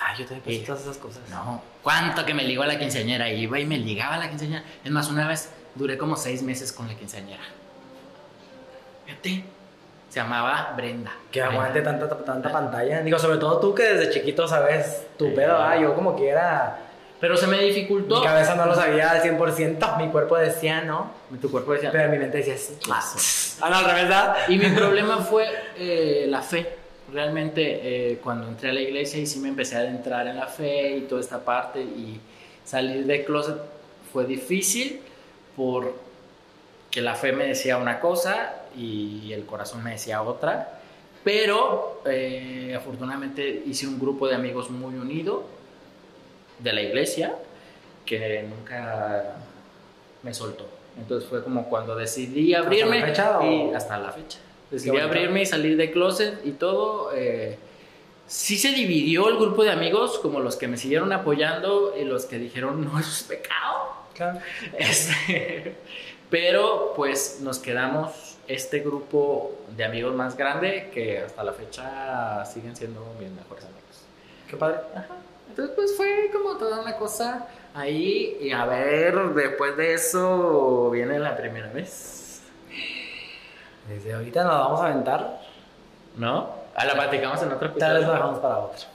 [0.00, 1.22] Ay, yo te pensé todas esas cosas.
[1.30, 3.30] No, ¿cuánto que me ligo a la quinceañera?
[3.30, 4.64] Y iba y me ligaba a la quinceañera.
[4.84, 7.42] Es más, una vez duré como seis meses con la quinceañera.
[9.06, 9.44] Fíjate,
[10.08, 11.12] se llamaba Brenda.
[11.30, 13.02] Que aguante tanta, tanta pantalla.
[13.02, 15.32] Digo, sobre todo tú que desde chiquito sabes tu Sí.
[15.34, 16.78] pedo, ah, yo como quiera.
[17.20, 18.20] Pero se me dificultó.
[18.20, 22.10] Mi cabeza no lo sabía al 100%, mi cuerpo decía no, Tu cuerpo decía, pero
[22.10, 22.76] mi mente decía sí.
[22.82, 23.02] "Claro".
[23.62, 24.36] Ah, no, al revés, ¿verdad?
[24.48, 26.76] Y mi problema fue eh, la fe.
[27.12, 30.46] Realmente eh, cuando entré a la iglesia y sí me empecé a adentrar en la
[30.48, 32.20] fe y toda esta parte y
[32.64, 33.56] salir de closet
[34.12, 35.00] fue difícil
[35.56, 40.80] porque la fe me decía una cosa y el corazón me decía otra.
[41.24, 45.44] Pero eh, afortunadamente hice un grupo de amigos muy unido
[46.58, 47.34] de la iglesia
[48.04, 49.36] que nunca
[50.22, 50.68] me soltó.
[50.98, 53.44] Entonces fue como cuando decidí abrirme la fecha, o?
[53.44, 54.38] y hasta la fecha.
[54.70, 57.10] Decidí abrirme y salir de closet y todo.
[57.14, 57.58] eh,
[58.26, 62.26] sí se dividió el grupo de amigos, como los que me siguieron apoyando y los
[62.26, 64.03] que dijeron no, eso es pecado.
[64.14, 64.38] Claro.
[64.78, 65.76] Este,
[66.30, 72.76] pero pues nos quedamos este grupo de amigos más grande que hasta la fecha siguen
[72.76, 74.04] siendo mis mejores amigos.
[74.48, 74.76] Qué padre.
[75.48, 81.18] Entonces pues fue como toda una cosa ahí y a ver, después de eso viene
[81.18, 82.40] la primera vez,
[83.88, 85.40] Desde ahorita nos vamos a aventar.
[86.16, 86.50] ¿no?
[86.76, 88.06] Ah, la platicamos en otro Tal vez episodio.
[88.06, 88.86] lo dejamos para otro.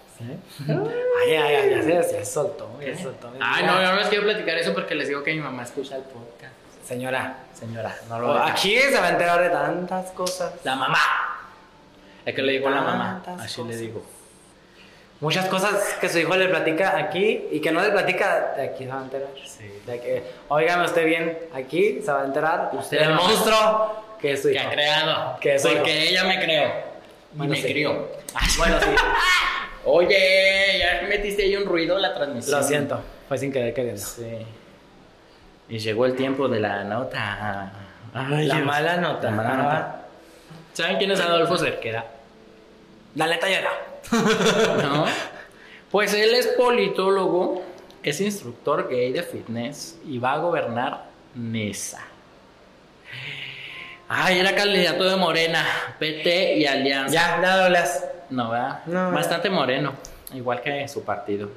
[1.22, 3.32] Ay, ay, ay, ya se, ya se soltó, ya se soltó.
[3.42, 5.96] Ay, no, yo no les quiero platicar eso porque les digo que mi mamá escucha
[5.96, 6.54] el podcast.
[6.88, 8.48] Señora, Señora, no lo diga.
[8.48, 10.54] aquí se va a enterar de tantas cosas.
[10.64, 10.98] La mamá.
[12.26, 13.24] Es que le digo a la mamá.
[13.40, 13.80] Así le cosas.
[13.82, 14.06] digo.
[15.22, 18.86] Muchas cosas que su hijo le platica aquí y que no le platica, de aquí
[18.86, 19.28] se va a enterar.
[19.46, 19.82] Sí.
[19.86, 23.16] De que, óigame usted bien, aquí se va a enterar Usted no.
[23.16, 24.68] monstruo que es su Que hijo.
[24.68, 25.40] ha creado.
[25.42, 26.68] Que soy porque ella me creó.
[27.34, 27.64] Y Bueno, me sí.
[27.68, 28.08] crió.
[28.58, 28.88] Bueno, sí,
[29.86, 32.60] Oye, ya metiste ahí un ruido en la transmisión.
[32.60, 34.02] lo siento, fue sin querer queriendo.
[34.02, 34.38] Sí.
[35.70, 37.72] Y llegó el tiempo de la nota.
[38.14, 39.30] Ay, La mala nota.
[39.30, 40.06] La mala nota.
[40.74, 42.06] ¿Saben quién es Adolfo Cerqueda?
[43.16, 43.70] La neta llega.
[44.84, 45.06] ¿No?
[45.92, 47.64] Pues él es politólogo,
[48.04, 52.02] es instructor gay de fitness y va a gobernar Nesa.
[54.08, 55.64] Ay, era candidato de Morena,
[56.00, 57.14] PT y Alianza.
[57.14, 58.04] Ya, ya lo leas.
[58.30, 58.86] No, ¿verdad?
[58.86, 59.94] No, Bastante moreno,
[60.34, 61.50] igual que su partido.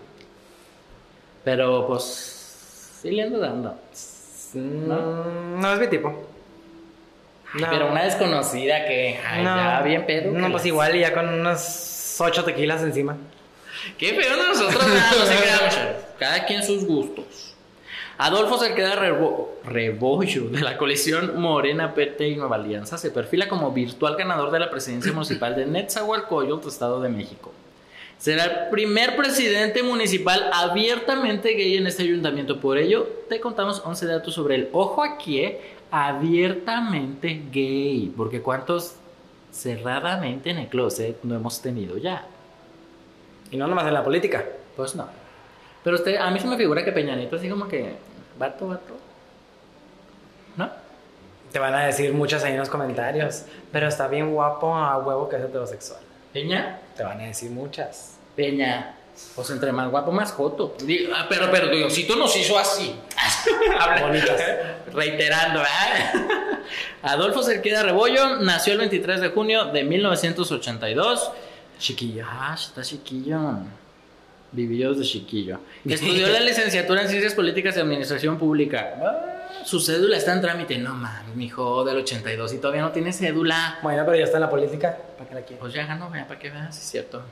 [1.44, 3.76] Pero pues, sí le ando dando.
[4.54, 5.24] No,
[5.58, 6.08] no es mi tipo.
[7.54, 9.56] Ay, Pero una desconocida que, ay, No.
[9.56, 10.30] ya bien pedo.
[10.32, 13.16] No, pues les- igual y ya con unos ocho tequilas encima.
[13.98, 15.78] Qué feo nosotros, nada, no se muchachos.
[16.18, 17.51] Cada quien sus gustos.
[18.24, 23.72] Adolfo Cerqueda Rebo- Rebollo, de la coalición Morena, PT y Nueva Alianza, se perfila como
[23.72, 27.52] virtual ganador de la presidencia municipal de Netzahualcoyotl, Estado de México.
[28.18, 32.60] Será el primer presidente municipal abiertamente gay en este ayuntamiento.
[32.60, 35.60] Por ello, te contamos 11 datos sobre el ojo aquí, ¿eh?
[35.90, 38.12] abiertamente gay.
[38.16, 38.94] Porque cuántos
[39.50, 42.24] cerradamente en el closet no hemos tenido ya.
[43.50, 44.44] Y no nomás en la política.
[44.76, 45.08] Pues no.
[45.82, 47.96] Pero usted, a mí se me figura que Peñanito así como que,
[48.38, 48.96] vato, vato.
[50.56, 50.70] ¿No?
[51.52, 53.44] Te van a decir muchas ahí en los comentarios.
[53.70, 56.00] Pero está bien guapo a huevo que es heterosexual.
[56.32, 58.16] Peña, Te van a decir muchas.
[58.34, 58.94] Peña.
[59.34, 60.74] Pues entre más guapo, más joto.
[61.14, 62.98] Ah, Pero, pero, Diosito nos hizo así.
[64.00, 64.40] Bonitas.
[64.92, 66.60] Reiterando, ¿verdad?
[67.02, 71.30] Adolfo Cerqueda Rebollo nació el 23 de junio de 1982.
[71.78, 72.24] Chiquillo.
[72.26, 73.38] Ah, está chiquillo.
[74.52, 75.58] Vivió desde chiquillo.
[75.84, 78.94] Estudió la licenciatura en Ciencias Políticas y Administración Pública.
[79.02, 80.78] Ah, Su cédula está en trámite.
[80.78, 83.78] No mames, mijo, del 82 y todavía no tiene cédula.
[83.82, 84.96] Bueno, pero ya está en la política.
[85.16, 85.60] ¿Para qué la quieres?
[85.60, 87.22] Pues ya ganó, vea, para que veas, es cierto.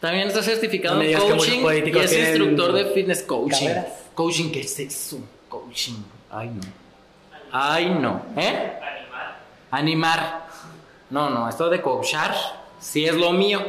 [0.00, 3.66] También está certificado No en coaching y es instructor de fitness coaching.
[3.66, 3.86] carreras.
[4.14, 5.18] Coaching, ¿qué es eso?
[5.48, 5.96] Coaching.
[6.30, 6.60] Ay, no.
[7.52, 8.24] Ay, no.
[8.36, 8.72] ¿Eh?
[9.70, 10.46] Animar.
[11.10, 12.34] No, no, esto de coachar
[12.78, 13.60] sí es lo mío,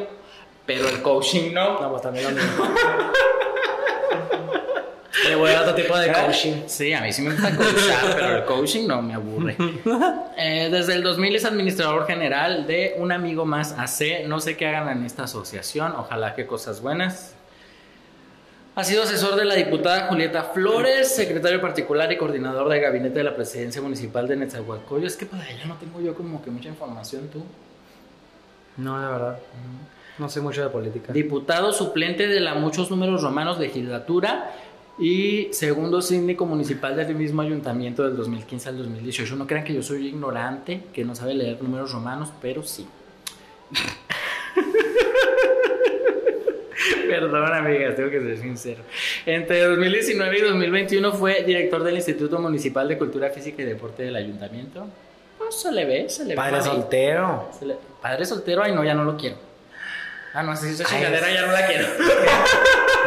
[0.78, 1.82] pero el coaching no.
[1.82, 2.66] No, pues también lo mismo.
[5.28, 6.64] Le voy a otro tipo de coaching.
[6.68, 9.56] Sí, a mí sí me gusta coachar, pero el coaching no me aburre.
[10.44, 14.26] Eh, desde el 2000 es administrador general de Un Amigo Más AC.
[14.26, 17.36] No sé qué hagan en esta asociación, ojalá que cosas buenas.
[18.74, 23.24] Ha sido asesor de la diputada Julieta Flores, secretario particular y coordinador de gabinete de
[23.26, 25.06] la presidencia municipal de Netzahualcoyo.
[25.06, 27.44] Es que para ella no tengo yo como que mucha información, tú.
[28.78, 29.40] No, la verdad.
[30.22, 31.12] No sé mucho de política.
[31.14, 34.52] Diputado suplente de la muchos números romanos legislatura
[35.00, 39.36] y segundo síndico municipal del mismo ayuntamiento del 2015 al 2018.
[39.36, 42.86] No crean que yo soy ignorante, que no sabe leer números romanos, pero sí.
[47.10, 48.84] Perdón, amigas, tengo que ser sincero.
[49.26, 54.16] Entre 2019 y 2021 fue director del Instituto Municipal de Cultura Física y Deporte del
[54.16, 54.86] Ayuntamiento.
[55.40, 56.36] Pues se le ve, se le ve.
[56.36, 56.64] Padre ahí.
[56.64, 57.50] soltero.
[57.58, 59.50] Se le- Padre soltero, ay no, ya no lo quiero.
[60.34, 61.88] Ah, no, si esa chingadera es- ya no la quiero.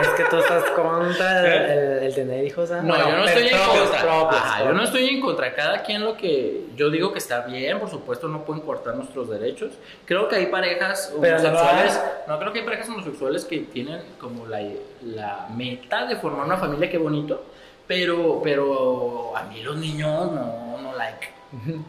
[0.02, 2.68] Es que tú estás contra el, el- el tener hijos.
[2.72, 2.80] ¿ah?
[2.82, 4.00] No, Bueno, yo no estoy en contra.
[4.02, 5.54] propios, Ajá, yo no estoy en contra.
[5.54, 9.30] Cada quien lo que yo digo que está bien, por supuesto, no pueden cortar nuestros
[9.30, 9.70] derechos.
[10.04, 11.92] Creo que hay parejas no homosexuales.
[11.96, 12.02] hagas.
[12.26, 14.60] No, creo que hay parejas homosexuales que tienen como la,
[15.04, 17.44] la meta de formar una familia, qué bonito.
[17.87, 21.28] Pero, pero a mí los niños no, no like.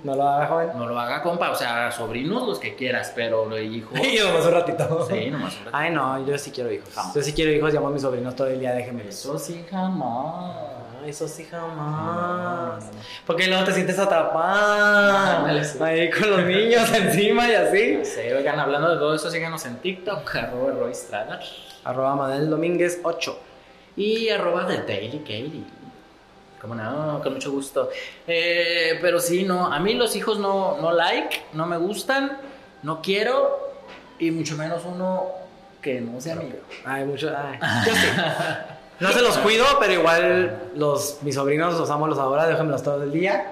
[0.03, 0.69] No lo hagas, joven.
[0.75, 3.99] No lo haga compa, o sea, sobrinos los que quieras, pero los hijos.
[4.03, 5.07] Y nomás un ratito.
[5.09, 5.77] Sí, nomás un ratito.
[5.77, 6.89] Ay, no, yo sí quiero hijos.
[6.93, 7.13] Jamás.
[7.15, 9.07] Yo sí quiero hijos, llamo a mis sobrinos todo el día, déjenme.
[9.07, 10.55] Eso sí, jamás.
[11.03, 12.85] Ay, eso sí no, jamás.
[12.85, 12.97] no, no.
[13.25, 13.95] Porque luego te sientes
[15.63, 15.83] sí.
[15.83, 18.05] Ahí con los niños encima y así.
[18.05, 21.39] Sí, oigan, hablando de todo eso, síganos en TikTok, arroba Roy Strada
[21.83, 23.39] Arroba Manuel Domínguez 8.
[23.95, 25.63] y arroba The Daily Katie.
[26.65, 27.89] Como no, con mucho gusto.
[28.27, 32.37] Eh, pero sí, no, a mí los hijos no, no like, no me gustan,
[32.81, 33.73] no quiero,
[34.17, 35.25] y mucho menos uno
[35.79, 36.55] que no sea mío.
[36.83, 37.31] Ay, mucho.
[37.37, 37.59] Ay.
[37.85, 38.07] Yo sí.
[38.99, 43.03] No se los cuido, pero igual los, mis sobrinos los amo, los ahora, déjenmelos todo
[43.03, 43.51] el día.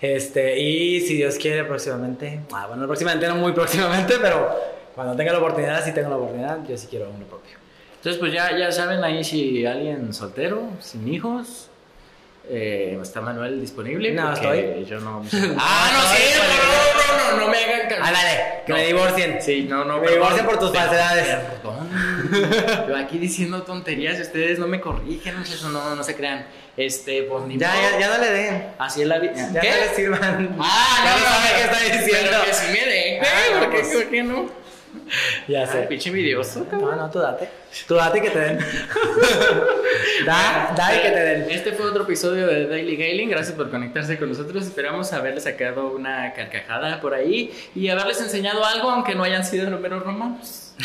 [0.00, 2.40] Este, y si Dios quiere, próximamente.
[2.52, 4.50] Ah, bueno, próximamente, no muy próximamente, pero
[4.94, 7.56] cuando tenga la oportunidad, si tengo la oportunidad, yo sí quiero uno propio.
[7.96, 11.68] Entonces, pues ya, ya saben ahí si alguien soltero, sin hijos.
[12.48, 14.12] Eh, está Manuel disponible.
[14.12, 14.84] No, porque estoy.
[14.86, 15.22] Yo no.
[15.58, 18.02] Ah, no, sí, no, no, no, no me hagan caso.
[18.04, 18.78] Ándale, que No.
[18.78, 19.38] me divorcien.
[19.42, 19.94] Sí, no, no.
[19.96, 20.14] Me perdón.
[20.14, 21.26] divorcian por tus falsedades.
[21.26, 21.88] Perdón.
[22.88, 26.46] Yo aquí diciendo tonterías y ustedes no me corrigen, eso no, no se crean.
[26.76, 27.80] Este, pues ni Ya, modo.
[27.92, 28.66] ya, ya no le den.
[28.78, 29.34] Así es la vida.
[29.52, 30.56] Ya le sirvan.
[30.60, 32.30] Ah, ya no, no no, sabe no, qué está diciendo.
[32.32, 33.22] Pero que sí me den.
[33.24, 33.94] Ah, no, ¿Por qué, pues.
[33.96, 34.50] por qué no?
[35.48, 35.82] Ya Ay, sé.
[35.82, 36.66] pinche envidioso.
[36.72, 37.48] No, no, tú date.
[37.86, 38.58] Tú date y que te den.
[40.26, 41.50] da, da y que te den.
[41.50, 43.30] Este fue otro episodio de Daily Gailing.
[43.30, 44.64] Gracias por conectarse con nosotros.
[44.66, 49.70] Esperamos haberles sacado una carcajada por ahí y haberles enseñado algo, aunque no hayan sido
[49.70, 50.74] números romanos.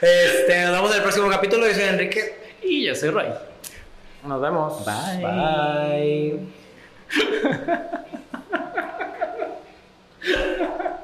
[0.00, 1.66] Este, nos vemos en el próximo capítulo.
[1.66, 2.36] Yo soy Enrique.
[2.62, 3.32] Y yo soy Ray.
[4.26, 4.84] Nos vemos.
[4.84, 6.40] Bye.
[7.10, 8.73] Bye.
[10.26, 11.00] Yeah.